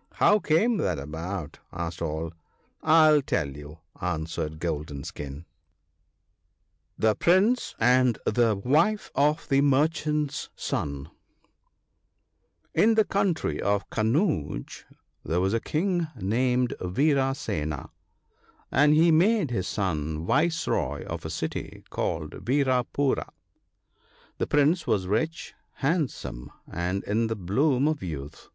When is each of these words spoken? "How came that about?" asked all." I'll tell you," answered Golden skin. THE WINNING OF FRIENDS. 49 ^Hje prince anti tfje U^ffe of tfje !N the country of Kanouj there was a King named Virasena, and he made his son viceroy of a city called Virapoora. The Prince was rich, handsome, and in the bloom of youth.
"How 0.20 0.38
came 0.40 0.76
that 0.76 0.98
about?" 0.98 1.58
asked 1.72 2.02
all." 2.02 2.34
I'll 2.82 3.22
tell 3.22 3.48
you," 3.56 3.78
answered 3.98 4.58
Golden 4.58 5.04
skin. 5.04 5.46
THE 6.98 7.06
WINNING 7.06 7.10
OF 7.12 7.18
FRIENDS. 7.22 7.74
49 7.78 8.04
^Hje 8.12 8.16
prince 8.20 8.20
anti 8.26 8.30
tfje 8.30 8.62
U^ffe 8.64 9.10
of 9.14 9.48
tfje 9.48 11.10
!N 12.74 12.94
the 12.94 13.04
country 13.04 13.58
of 13.62 13.88
Kanouj 13.88 14.84
there 15.24 15.40
was 15.40 15.54
a 15.54 15.60
King 15.60 16.08
named 16.14 16.74
Virasena, 16.78 17.88
and 18.70 18.92
he 18.92 19.10
made 19.10 19.50
his 19.50 19.66
son 19.66 20.26
viceroy 20.26 21.04
of 21.06 21.24
a 21.24 21.30
city 21.30 21.84
called 21.88 22.44
Virapoora. 22.44 23.30
The 24.36 24.46
Prince 24.46 24.86
was 24.86 25.06
rich, 25.08 25.54
handsome, 25.76 26.52
and 26.70 27.02
in 27.04 27.28
the 27.28 27.36
bloom 27.36 27.88
of 27.88 28.02
youth. 28.02 28.50